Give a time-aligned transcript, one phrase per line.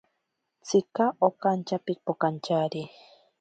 [0.65, 2.81] Tsika okantya pipokantyari.